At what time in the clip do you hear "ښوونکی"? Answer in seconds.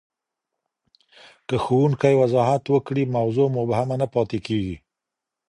1.63-2.13